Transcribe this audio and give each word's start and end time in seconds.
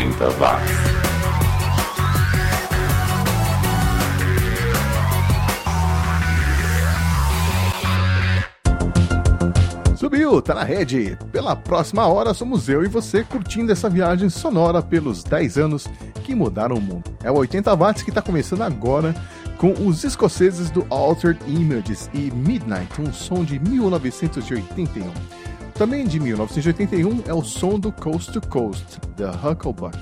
80 0.00 0.30
watts. 0.38 0.70
Subiu, 9.98 10.40
tá 10.40 10.54
na 10.54 10.64
rede. 10.64 11.18
Pela 11.30 11.54
próxima 11.54 12.06
hora 12.06 12.32
somos 12.32 12.68
eu 12.70 12.82
e 12.82 12.88
você 12.88 13.22
curtindo 13.22 13.70
essa 13.70 13.90
viagem 13.90 14.30
sonora 14.30 14.80
pelos 14.80 15.22
10 15.22 15.58
anos 15.58 15.86
que 16.24 16.34
mudaram 16.34 16.76
o 16.76 16.80
mundo. 16.80 17.04
É 17.22 17.30
o 17.30 17.36
80 17.36 17.76
watts 17.76 18.02
que 18.02 18.10
tá 18.10 18.22
começando 18.22 18.62
agora 18.62 19.14
com 19.58 19.72
os 19.86 20.02
escoceses 20.02 20.70
do 20.70 20.86
Altered 20.88 21.38
Images 21.46 22.08
e 22.14 22.30
Midnight, 22.30 23.02
um 23.02 23.12
som 23.12 23.44
de 23.44 23.58
1981. 23.58 25.39
Também 25.80 26.04
de 26.04 26.20
1981 26.20 27.22
é 27.24 27.32
o 27.32 27.42
som 27.42 27.78
do 27.78 27.90
Coast 27.90 28.30
to 28.32 28.48
Coast, 28.48 29.00
The 29.16 29.30
Hucklebuck. 29.30 29.96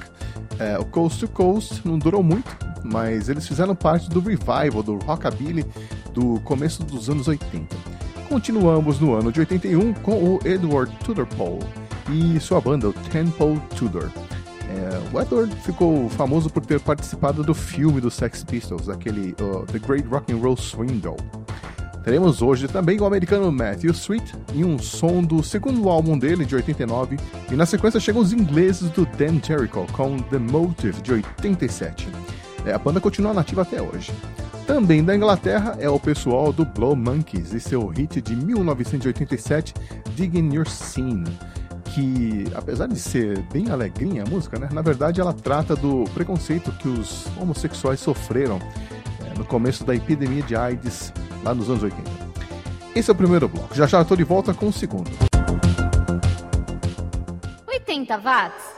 É, 0.59 0.77
o 0.77 0.84
Coast 0.84 1.20
to 1.20 1.28
Coast 1.28 1.82
não 1.84 1.96
durou 1.96 2.20
muito, 2.20 2.50
mas 2.82 3.28
eles 3.28 3.46
fizeram 3.46 3.77
parte 3.77 4.10
do 4.10 4.19
revival 4.19 4.83
do 4.83 4.96
rockabilly 4.96 5.64
do 6.12 6.41
começo 6.41 6.83
dos 6.83 7.09
anos 7.09 7.28
80. 7.28 7.77
Continuamos 8.28 8.98
no 8.98 9.14
ano 9.14 9.30
de 9.30 9.38
81 9.38 9.95
com 9.95 10.14
o 10.14 10.41
Edward 10.45 10.92
Tudor-Pole 11.05 11.64
e 12.10 12.41
sua 12.41 12.60
banda, 12.60 12.88
o 12.88 12.92
Temple 12.92 13.62
Tudor. 13.77 14.10
É, 14.69 15.14
o 15.14 15.20
Edward 15.20 15.55
ficou 15.62 16.08
famoso 16.08 16.50
por 16.50 16.66
ter 16.66 16.80
participado 16.80 17.45
do 17.45 17.55
filme 17.55 18.00
dos 18.00 18.14
Sex 18.14 18.42
Pistols, 18.42 18.88
aquele 18.88 19.33
uh, 19.41 19.64
The 19.66 19.78
Great 19.78 20.08
Rock 20.08 20.33
and 20.33 20.38
Roll 20.38 20.56
Swindle. 20.56 21.16
Teremos 22.08 22.40
hoje 22.40 22.66
também 22.66 22.98
o 22.98 23.04
americano 23.04 23.52
Matthew 23.52 23.90
Sweet 23.90 24.34
em 24.54 24.64
um 24.64 24.78
som 24.78 25.22
do 25.22 25.42
segundo 25.42 25.90
álbum 25.90 26.18
dele, 26.18 26.46
de 26.46 26.54
89, 26.54 27.18
e 27.52 27.54
na 27.54 27.66
sequência 27.66 28.00
chegam 28.00 28.22
os 28.22 28.32
ingleses 28.32 28.88
do 28.88 29.04
Dan 29.04 29.38
Jericho 29.46 29.86
com 29.92 30.16
The 30.16 30.38
Motive, 30.38 31.02
de 31.02 31.12
87. 31.12 32.08
É, 32.64 32.72
a 32.72 32.78
banda 32.78 32.98
continua 32.98 33.34
nativa 33.34 33.60
até 33.60 33.83
hoje. 33.83 34.10
Também 34.66 35.05
da 35.05 35.14
Inglaterra 35.14 35.77
é 35.78 35.91
o 35.91 36.00
pessoal 36.00 36.50
do 36.50 36.64
Blow 36.64 36.96
Monkeys 36.96 37.52
e 37.52 37.60
seu 37.60 37.86
hit 37.88 38.22
de 38.22 38.34
1987, 38.34 39.74
Digging 40.14 40.55
Your 40.55 40.66
Scene, 40.66 41.28
que 41.92 42.46
apesar 42.55 42.86
de 42.86 42.98
ser 42.98 43.42
bem 43.52 43.68
alegrinha 43.68 44.22
a 44.22 44.30
música, 44.30 44.58
né, 44.58 44.70
na 44.72 44.80
verdade 44.80 45.20
ela 45.20 45.34
trata 45.34 45.77
do 45.77 46.05
preconceito 46.14 46.72
que 46.72 46.88
os 46.88 47.27
homossexuais 47.38 48.00
sofreram 48.00 48.58
é, 49.27 49.36
no 49.36 49.44
começo 49.44 49.84
da 49.84 49.94
epidemia 49.94 50.42
de 50.42 50.56
AIDS 50.56 51.12
lá 51.42 51.55
nos 51.55 51.69
anos 51.69 51.83
80. 51.83 52.11
Esse 52.94 53.11
é 53.11 53.12
o 53.12 53.17
primeiro 53.17 53.48
bloco. 53.48 53.75
Já 53.75 53.86
já 53.86 54.03
estou 54.03 54.17
de 54.17 54.25
volta 54.25 54.53
com 54.53 54.69
o 54.69 54.72
segundo. 54.72 55.11
80 57.67 58.19
watts. 58.19 58.77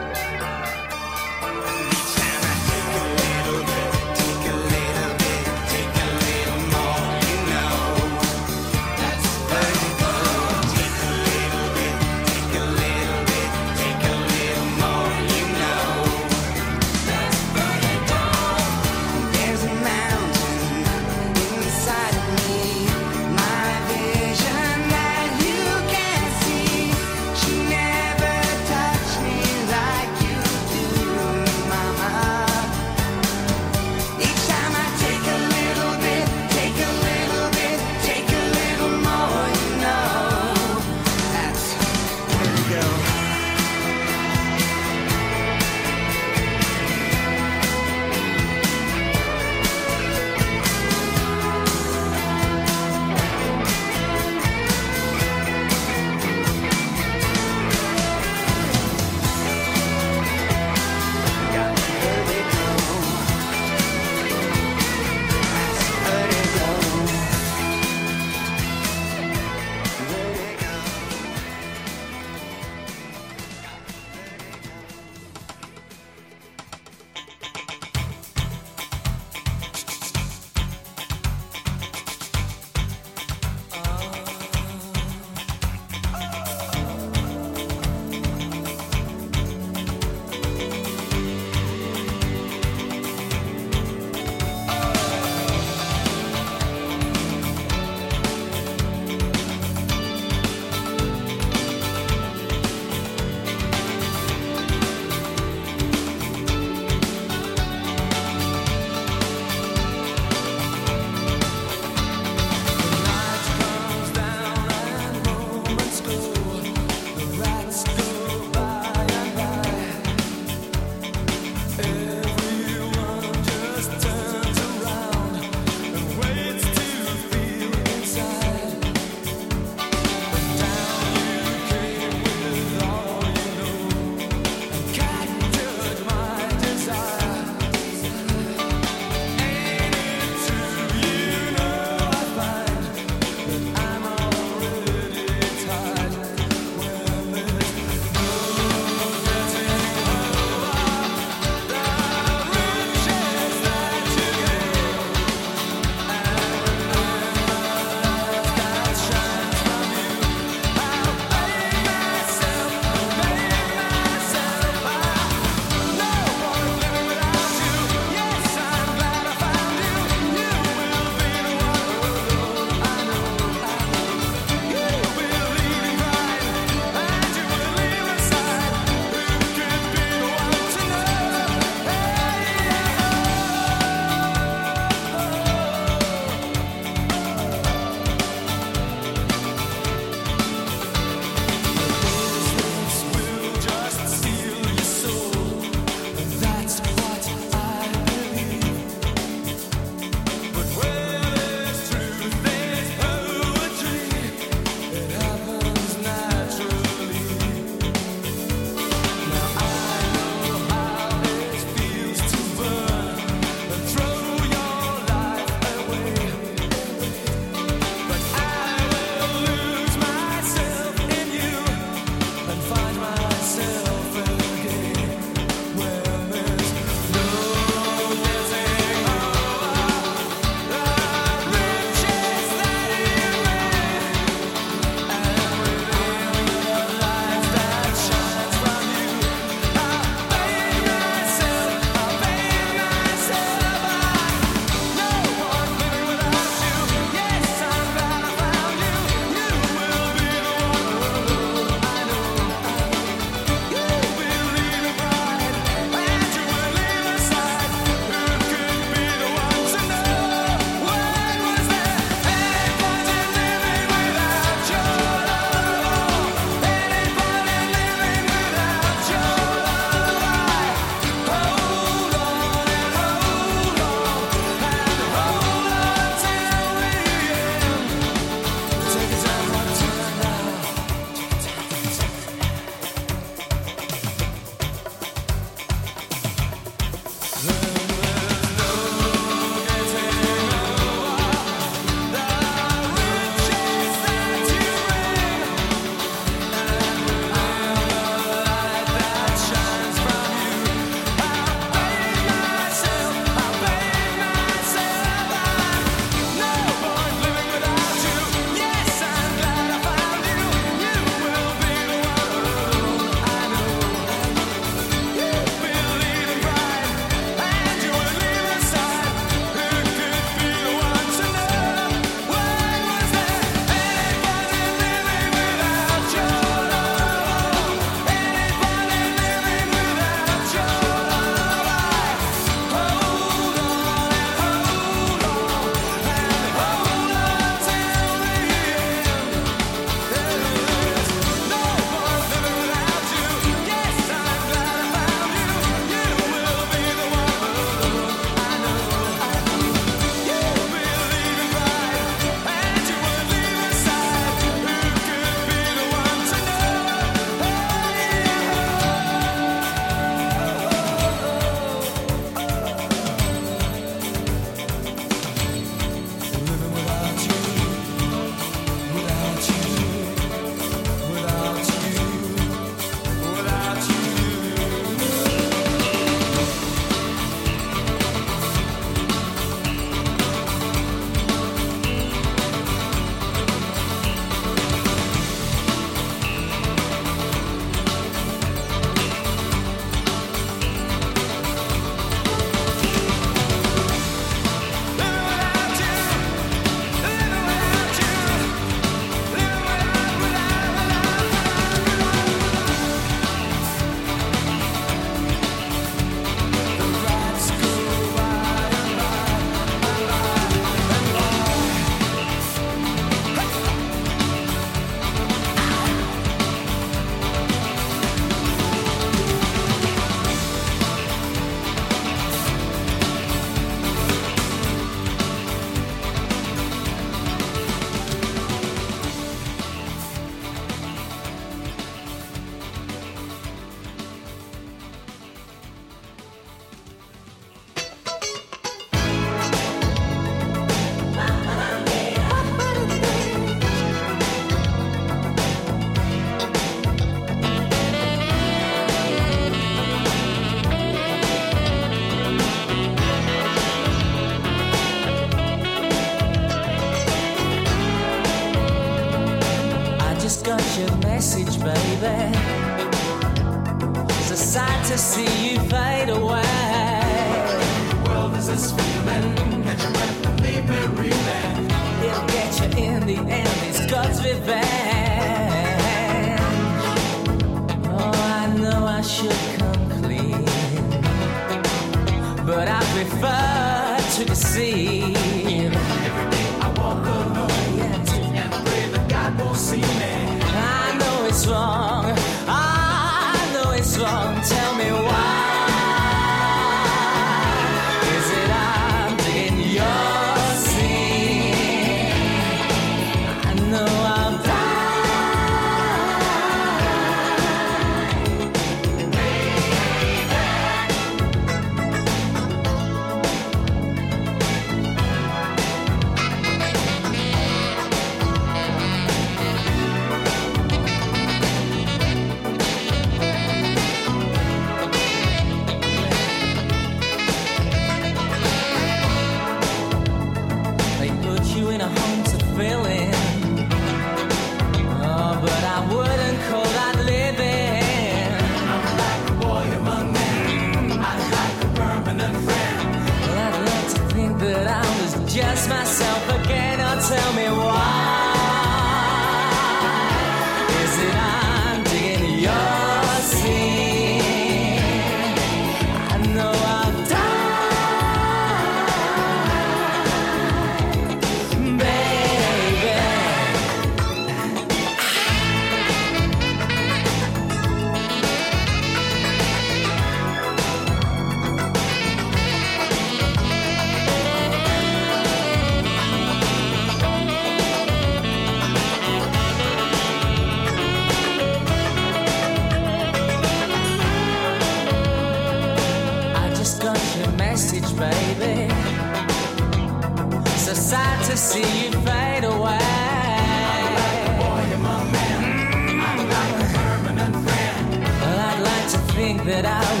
to 591.31 591.37
see 591.37 591.85
you 591.85 591.91
fade 592.01 592.43
away. 592.43 592.77
I'm 592.77 593.93
like 593.95 594.23
the 594.25 594.33
boy 594.43 594.63
and 594.75 594.83
my 594.83 595.11
man. 595.13 595.99
I'm 596.01 596.17
like 596.27 596.55
a 596.59 596.77
permanent 596.77 597.35
friend. 597.45 598.03
Well, 598.03 598.39
I'd 598.49 598.59
like 598.59 598.87
to 598.91 598.97
think 599.13 599.43
that 599.45 599.65
I. 599.65 600.00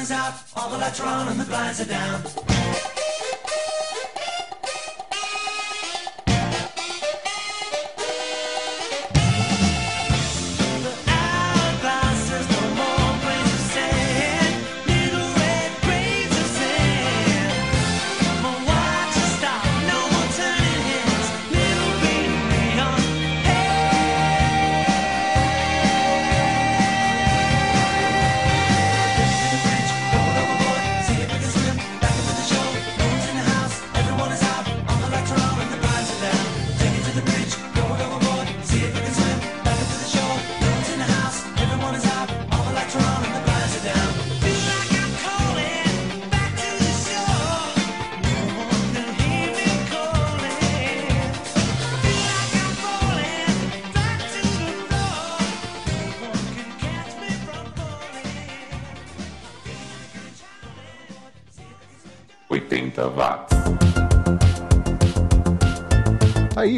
is 0.00 0.10
out, 0.12 0.34
all 0.54 0.70
the 0.70 0.78
lights 0.78 1.00
are 1.00 1.06
on 1.06 1.28
and 1.28 1.40
the 1.40 1.44
blinds 1.44 1.80
are 1.80 1.84
down. 1.84 2.57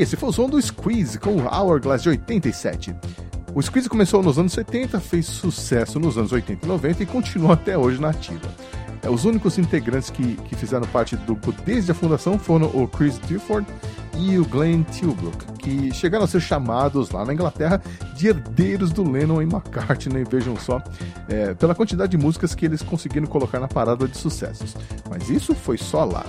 Esse 0.00 0.16
foi 0.16 0.30
o 0.30 0.32
som 0.32 0.48
do 0.48 0.60
Squeeze 0.60 1.18
com 1.18 1.36
o 1.36 1.46
Hourglass 1.46 2.02
de 2.02 2.08
87. 2.08 2.94
O 3.54 3.60
Squeeze 3.60 3.86
começou 3.86 4.22
nos 4.22 4.38
anos 4.38 4.52
70, 4.52 4.98
fez 4.98 5.26
sucesso 5.26 6.00
nos 6.00 6.16
anos 6.16 6.32
80 6.32 6.64
e 6.64 6.68
90 6.68 7.02
e 7.02 7.06
continua 7.06 7.52
até 7.52 7.76
hoje 7.76 8.00
na 8.00 8.08
ativa. 8.08 8.48
É, 9.02 9.10
os 9.10 9.26
únicos 9.26 9.58
integrantes 9.58 10.08
que, 10.08 10.36
que 10.36 10.54
fizeram 10.54 10.86
parte 10.86 11.16
do 11.16 11.34
grupo 11.34 11.52
desde 11.64 11.90
a 11.90 11.94
fundação 11.94 12.38
foram 12.38 12.68
o 12.68 12.88
Chris 12.88 13.18
Difford 13.18 13.66
e 14.16 14.38
o 14.38 14.44
Glenn 14.44 14.84
Tilbrook, 14.84 15.52
que 15.58 15.92
chegaram 15.92 16.24
a 16.24 16.28
ser 16.28 16.40
chamados 16.40 17.10
lá 17.10 17.24
na 17.24 17.34
Inglaterra 17.34 17.82
de 18.16 18.28
herdeiros 18.28 18.92
do 18.92 19.08
Lennon 19.08 19.42
e 19.42 19.44
McCartney, 19.44 20.24
vejam 20.24 20.56
só, 20.56 20.82
é, 21.28 21.52
pela 21.54 21.74
quantidade 21.74 22.10
de 22.10 22.18
músicas 22.18 22.54
que 22.54 22.64
eles 22.64 22.82
conseguiram 22.82 23.26
colocar 23.26 23.60
na 23.60 23.68
parada 23.68 24.08
de 24.08 24.16
sucessos. 24.16 24.74
Mas 25.10 25.28
isso 25.28 25.54
foi 25.54 25.76
só 25.76 26.04
lá. 26.04 26.24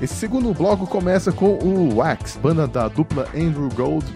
Esse 0.00 0.14
segundo 0.14 0.54
bloco 0.54 0.86
começa 0.86 1.30
com 1.30 1.58
o 1.58 1.96
Wax, 1.96 2.38
banda 2.42 2.66
da 2.66 2.88
dupla 2.88 3.28
Andrew 3.34 3.68
Gold 3.74 4.06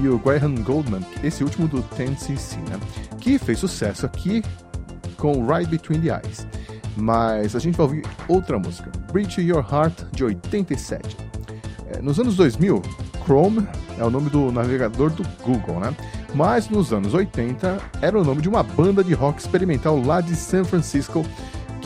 e 0.00 0.08
o 0.08 0.18
Graham 0.18 0.54
Goldman, 0.62 1.04
esse 1.22 1.44
último 1.44 1.68
do 1.68 1.82
10cc, 1.82 2.56
né? 2.70 2.80
que 3.20 3.38
fez 3.38 3.58
sucesso 3.58 4.06
aqui 4.06 4.42
com 5.18 5.46
Right 5.46 5.70
Between 5.70 6.00
the 6.00 6.08
Eyes. 6.08 6.46
Mas 6.96 7.54
a 7.54 7.58
gente 7.58 7.76
vai 7.76 7.86
ouvir 7.86 8.02
outra 8.28 8.58
música, 8.58 8.90
Bridge 9.12 9.42
Your 9.42 9.62
Heart, 9.70 10.04
de 10.12 10.24
87. 10.24 11.14
É, 11.88 12.00
nos 12.00 12.18
anos 12.18 12.34
2000, 12.36 12.80
Chrome 13.26 13.68
é 13.98 14.04
o 14.04 14.10
nome 14.10 14.30
do 14.30 14.50
navegador 14.50 15.10
do 15.10 15.22
Google, 15.44 15.80
né? 15.80 15.94
Mas 16.34 16.70
nos 16.70 16.94
anos 16.94 17.12
80 17.12 17.78
era 18.00 18.18
o 18.18 18.24
nome 18.24 18.40
de 18.40 18.48
uma 18.48 18.62
banda 18.62 19.04
de 19.04 19.12
rock 19.12 19.40
experimental 19.40 20.00
lá 20.02 20.22
de 20.22 20.34
San 20.34 20.64
Francisco 20.64 21.24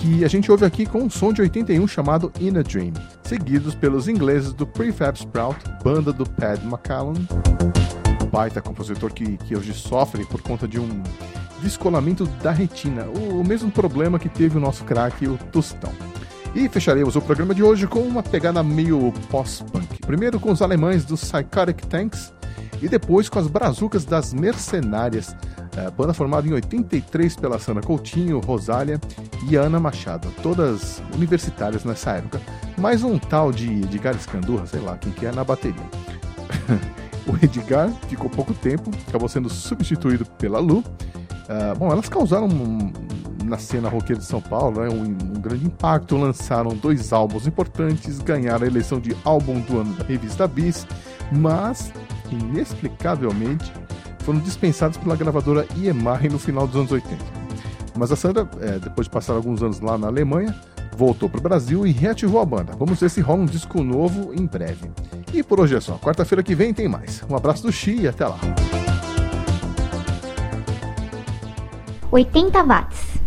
que 0.01 0.25
a 0.25 0.29
gente 0.29 0.51
ouve 0.51 0.65
aqui 0.65 0.87
com 0.87 1.03
um 1.03 1.11
som 1.11 1.31
de 1.31 1.43
81 1.43 1.87
chamado 1.87 2.33
In 2.41 2.57
a 2.57 2.63
Dream, 2.63 2.95
seguidos 3.23 3.75
pelos 3.75 4.09
ingleses 4.09 4.51
do 4.55 4.67
Prefab 4.67 5.15
Sprout, 5.15 5.63
banda 5.85 6.11
do 6.11 6.25
Pat 6.25 6.59
McCallum, 6.65 7.15
baita 8.33 8.63
compositor 8.63 9.13
que, 9.13 9.37
que 9.37 9.55
hoje 9.55 9.75
sofre 9.75 10.25
por 10.25 10.41
conta 10.41 10.67
de 10.67 10.81
um 10.81 11.03
descolamento 11.63 12.27
da 12.43 12.51
retina, 12.51 13.05
o, 13.05 13.41
o 13.41 13.45
mesmo 13.47 13.71
problema 13.71 14.19
que 14.19 14.31
teve 14.31 14.57
o 14.57 14.61
nosso 14.61 14.85
craque, 14.85 15.29
o 15.29 15.37
Tostão. 15.53 15.93
E 16.55 16.67
fecharemos 16.69 17.15
o 17.15 17.21
programa 17.21 17.55
de 17.55 17.63
hoje 17.63 17.87
com 17.87 18.01
uma 18.01 18.23
pegada 18.23 18.63
meio 18.63 19.13
pós-punk. 19.31 20.01
Primeiro 20.01 20.41
com 20.41 20.51
os 20.51 20.63
alemães 20.63 21.05
do 21.05 21.15
Psychotic 21.15 21.87
Tanks 21.87 22.33
e 22.81 22.89
depois 22.89 23.29
com 23.29 23.39
as 23.39 23.47
brazucas 23.47 24.07
das 24.07 24.33
Mercenárias, 24.33 25.37
eh, 25.77 25.91
banda 25.91 26.13
formada 26.13 26.47
em 26.49 26.53
83 26.53 27.37
pela 27.37 27.59
Sandra 27.59 27.83
Coutinho, 27.83 28.41
Rosália 28.41 29.01
e 29.49 29.57
Ana 29.57 29.79
Machado, 29.81 30.29
todas 30.43 31.03
universitárias 31.15 31.85
nessa 31.85 32.13
época, 32.13 32.41
mais 32.79 33.03
um 33.03 33.19
tal 33.19 33.53
de 33.53 33.69
Edgar 33.83 34.15
Escandurra, 34.15 34.67
sei 34.67 34.81
lá 34.81 34.97
quem 34.97 35.13
que 35.13 35.27
é, 35.27 35.33
na 35.33 35.45
bateria. 35.45 35.83
o 37.27 37.45
Edgar 37.45 37.91
ficou 38.09 38.29
pouco 38.31 38.53
tempo, 38.55 38.91
acabou 39.09 39.29
sendo 39.29 39.49
substituído 39.49 40.25
pela 40.25 40.59
Lu. 40.59 40.83
Ah, 41.49 41.75
bom, 41.77 41.91
elas 41.91 42.09
causaram 42.09 42.47
um- 42.47 42.93
na 43.45 43.59
cena 43.59 43.89
roqueira 43.89 44.21
de 44.21 44.27
São 44.27 44.41
Paulo 44.41 44.81
né, 44.81 44.89
um, 44.89 45.03
um 45.03 45.41
grande 45.41 45.67
impacto, 45.67 46.17
lançaram 46.17 46.71
dois 46.77 47.13
álbuns 47.13 47.47
importantes, 47.47 48.21
ganharam 48.21 48.65
a 48.65 48.67
eleição 48.67 49.01
de 49.01 49.17
álbum 49.25 49.59
do 49.61 49.81
ano 49.81 49.95
da 49.95 50.05
revista 50.05 50.47
Bis, 50.47 50.87
mas, 51.33 51.93
inexplicavelmente, 52.31 53.73
foram 54.23 54.39
dispensados 54.39 54.97
pela 54.99 55.17
gravadora 55.17 55.67
EMI 55.77 56.29
no 56.31 56.39
final 56.39 56.67
dos 56.67 56.77
anos 56.77 56.93
80. 56.93 57.17
Mas 57.97 58.13
a 58.13 58.17
Sandra, 58.17 58.49
eh, 58.61 58.79
depois 58.79 59.07
de 59.07 59.11
passar 59.11 59.35
alguns 59.35 59.63
anos 59.63 59.81
lá 59.81 59.99
na 59.99 60.07
Alemanha, 60.07 60.55
voltou 60.97 61.29
para 61.29 61.39
o 61.39 61.43
Brasil 61.43 61.87
e 61.87 61.93
reativou 61.93 62.41
a 62.41 62.45
banda. 62.45 62.75
Vamos 62.79 63.01
ver 63.01 63.11
se 63.11 63.21
rola 63.21 63.43
um 63.43 63.47
disco 63.47 63.83
novo 63.83 64.33
em 64.35 64.47
breve. 64.47 64.91
E 65.33 65.43
por 65.43 65.61
hoje 65.61 65.77
é 65.77 65.81
só. 65.81 65.95
Quarta-feira 65.99 66.43
que 66.43 66.55
vem 66.55 66.73
tem 66.73 66.89
mais. 66.89 67.23
Um 67.29 67.37
abraço 67.37 67.63
do 67.63 67.73
Xi 67.73 68.03
e 68.03 68.09
até 68.09 68.27
lá. 68.27 68.39
80 72.11 72.65
watts. 72.65 73.20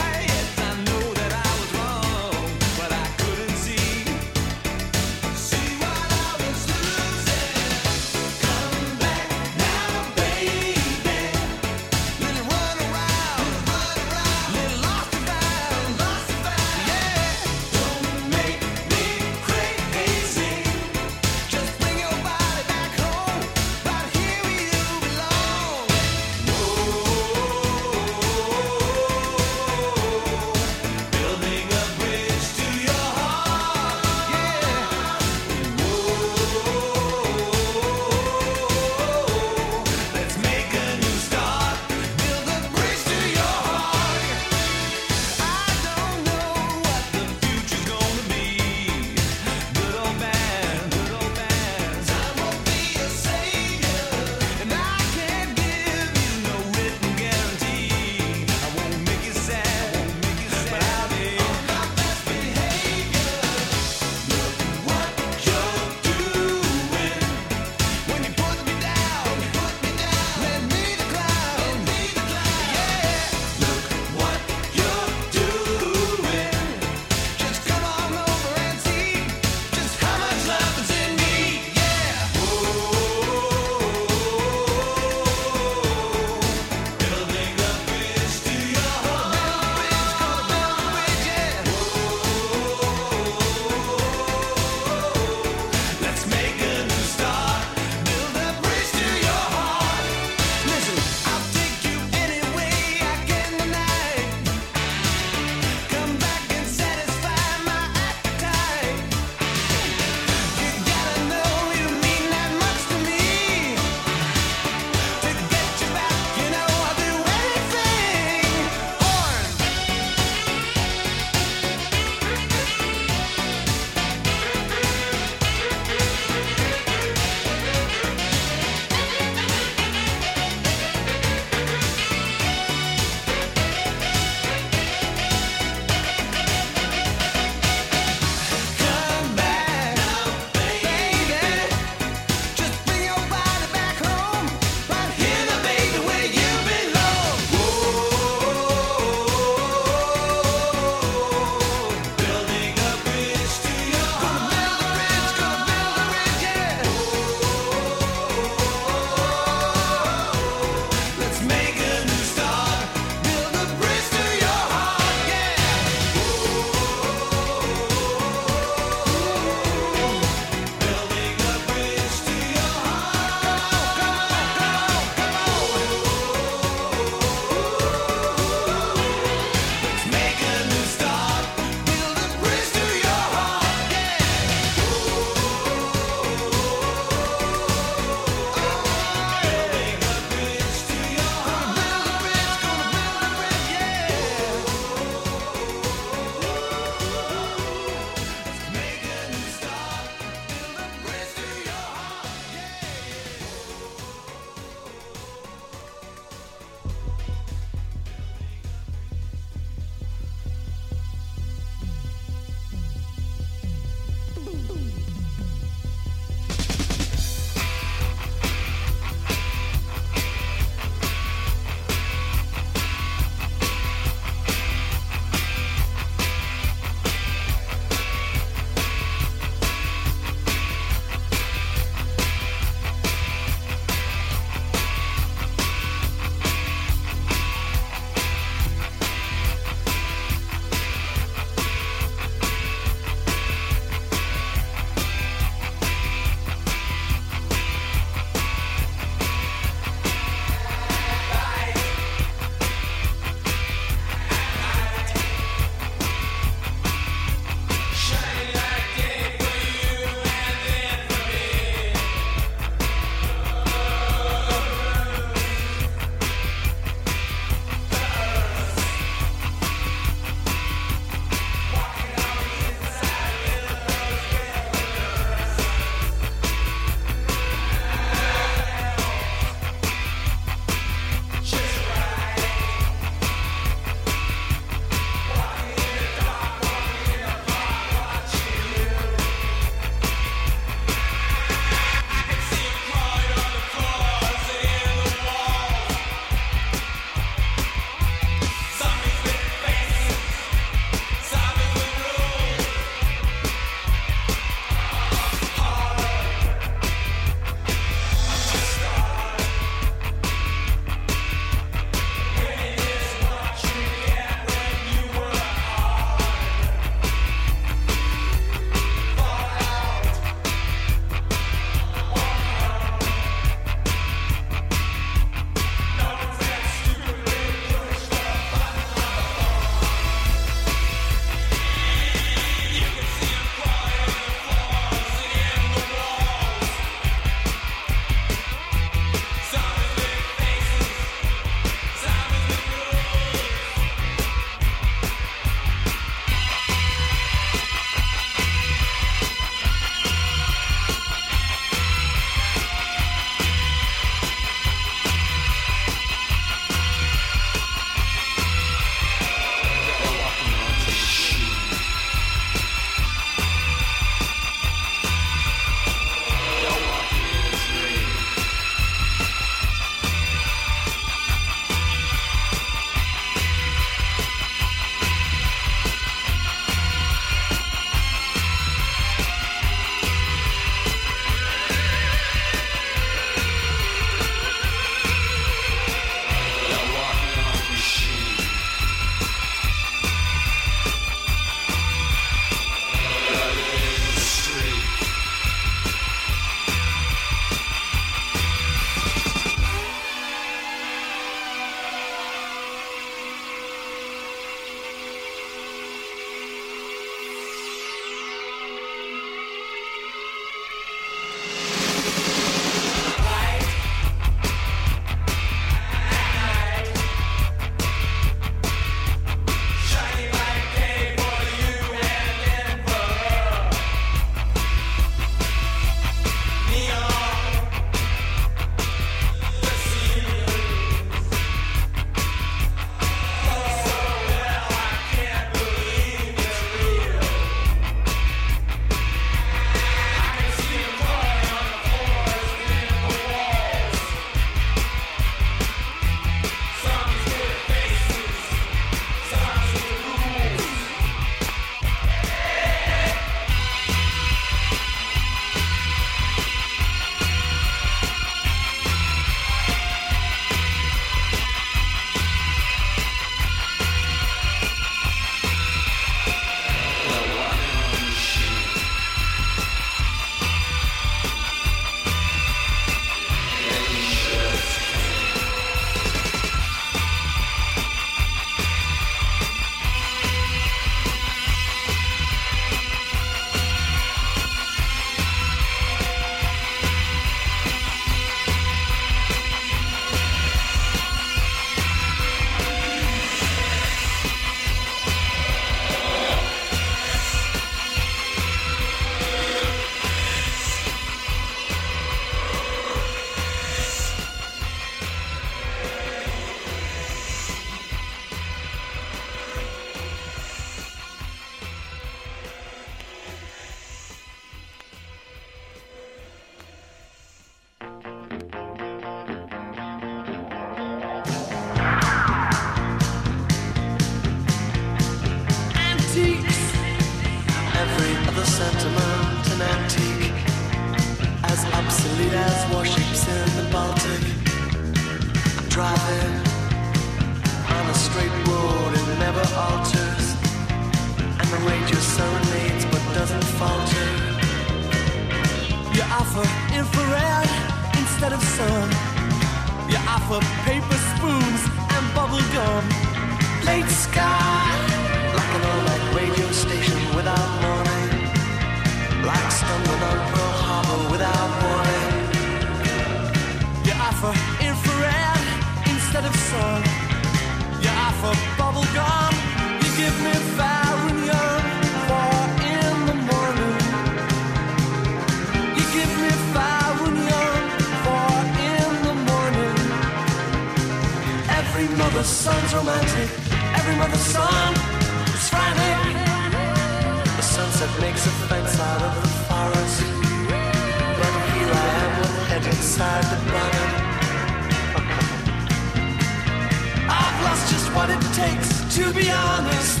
Takes 598.42 598.70
to 598.96 599.04
be 599.14 599.26
honest. 599.30 600.00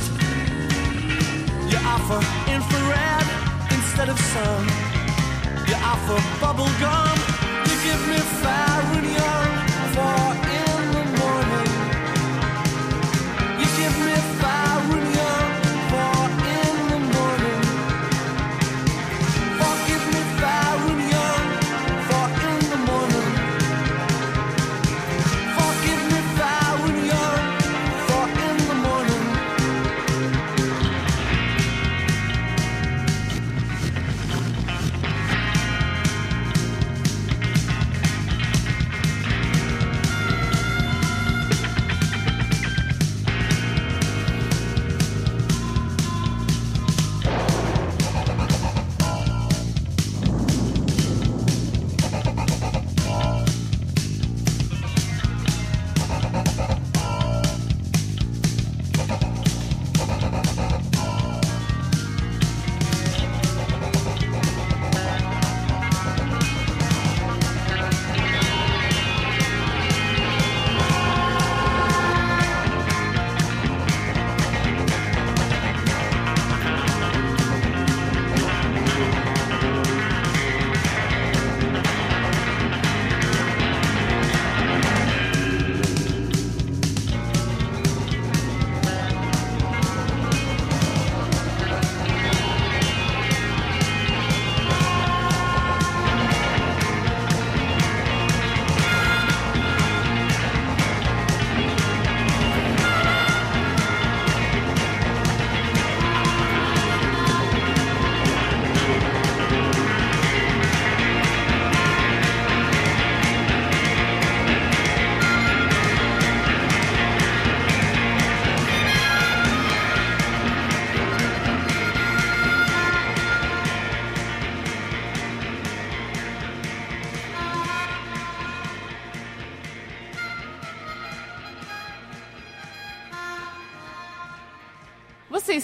You 1.70 1.78
offer 1.94 2.20
infrared 2.56 3.26
instead 3.76 4.08
of 4.08 4.18
sun. 4.32 4.62
You 5.68 5.76
offer 5.92 6.18
bubble 6.40 6.72
gum. 6.82 7.16
You 7.66 7.74
give 7.86 8.02
me 8.10 8.18
fire 8.42 8.72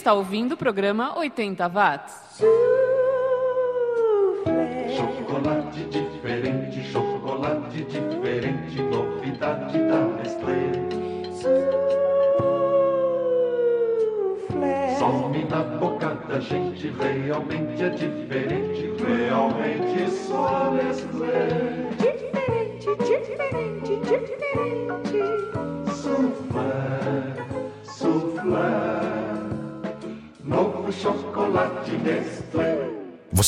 está 0.09 0.15
ouvindo 0.15 0.53
o 0.53 0.57
programa 0.57 1.19
80 1.19 1.69
Watts. 1.69 2.43
Chocolate 4.97 5.85
diferente, 5.85 6.83
chocolate 6.91 7.85
diferente, 7.85 8.83
novidade 8.85 9.79
da 9.79 10.01
Nestlé. 10.17 10.73
Some 14.99 15.45
na 15.45 15.63
boca 15.77 16.15
da 16.27 16.41
gente, 16.41 16.89
realmente 16.89 17.83
é 17.83 17.91
diferente, 17.91 18.58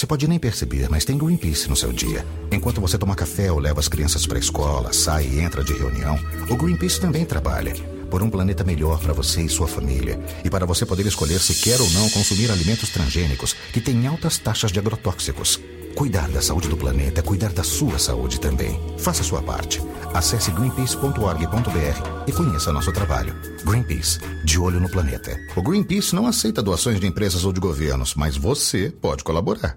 Você 0.00 0.06
pode 0.06 0.26
nem 0.26 0.38
perceber, 0.38 0.88
mas 0.88 1.04
tem 1.04 1.18
Greenpeace 1.18 1.68
no 1.68 1.76
seu 1.76 1.92
dia. 1.92 2.24
Enquanto 2.50 2.80
você 2.80 2.96
toma 2.96 3.14
café 3.14 3.52
ou 3.52 3.58
leva 3.58 3.80
as 3.80 3.86
crianças 3.86 4.26
para 4.26 4.38
a 4.38 4.40
escola, 4.40 4.94
sai 4.94 5.26
e 5.26 5.40
entra 5.40 5.62
de 5.62 5.74
reunião, 5.74 6.18
o 6.48 6.56
Greenpeace 6.56 6.98
também 6.98 7.26
trabalha. 7.26 7.74
Por 8.10 8.22
um 8.22 8.30
planeta 8.30 8.64
melhor 8.64 8.98
para 8.98 9.12
você 9.12 9.42
e 9.42 9.48
sua 9.50 9.68
família. 9.68 10.18
E 10.42 10.48
para 10.48 10.64
você 10.64 10.86
poder 10.86 11.04
escolher 11.04 11.38
se 11.38 11.54
quer 11.56 11.78
ou 11.82 11.90
não 11.90 12.08
consumir 12.08 12.50
alimentos 12.50 12.88
transgênicos 12.88 13.52
que 13.74 13.78
têm 13.78 14.06
altas 14.06 14.38
taxas 14.38 14.72
de 14.72 14.78
agrotóxicos. 14.78 15.60
Cuidar 15.94 16.30
da 16.30 16.40
saúde 16.40 16.68
do 16.68 16.78
planeta 16.78 17.20
é 17.20 17.22
cuidar 17.22 17.52
da 17.52 17.62
sua 17.62 17.98
saúde 17.98 18.40
também. 18.40 18.80
Faça 18.96 19.22
sua 19.22 19.42
parte. 19.42 19.82
Acesse 20.14 20.50
greenpeace.org.br 20.50 22.26
e 22.26 22.32
conheça 22.32 22.72
nosso 22.72 22.90
trabalho. 22.90 23.36
Greenpeace, 23.66 24.18
de 24.46 24.58
olho 24.58 24.80
no 24.80 24.88
planeta. 24.88 25.38
O 25.54 25.60
Greenpeace 25.60 26.14
não 26.14 26.26
aceita 26.26 26.62
doações 26.62 26.98
de 26.98 27.06
empresas 27.06 27.44
ou 27.44 27.52
de 27.52 27.60
governos, 27.60 28.14
mas 28.14 28.34
você 28.34 28.90
pode 28.90 29.22
colaborar. 29.22 29.76